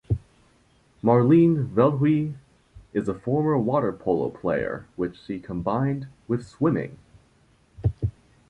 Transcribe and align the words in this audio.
Marleen 1.03 1.69
Veldhuis 1.75 2.33
is 2.91 3.07
a 3.07 3.13
former 3.13 3.55
water 3.55 3.93
polo 3.93 4.31
player 4.31 4.87
which 4.95 5.15
she 5.27 5.39
combined 5.39 6.07
with 6.27 6.43
swimming. 6.43 6.97